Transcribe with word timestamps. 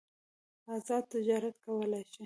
ازاد 0.75 1.03
تجارت 1.13 1.55
کولای 1.63 2.03
شي. 2.11 2.19